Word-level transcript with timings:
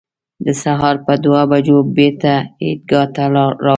د 0.45 0.47
سهار 0.63 0.95
پر 1.05 1.15
دوه 1.23 1.41
بجو 1.51 1.77
بېرته 1.95 2.33
عیدګاه 2.63 3.07
ته 3.15 3.23
راغلو. 3.35 3.69